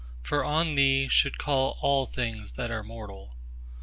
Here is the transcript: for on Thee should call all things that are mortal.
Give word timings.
for 0.23 0.43
on 0.43 0.71
Thee 0.71 1.07
should 1.07 1.37
call 1.37 1.77
all 1.79 2.07
things 2.07 2.53
that 2.53 2.71
are 2.71 2.81
mortal. 2.81 3.35